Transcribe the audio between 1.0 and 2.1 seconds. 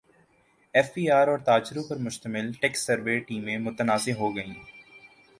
ار اور تاجروں پر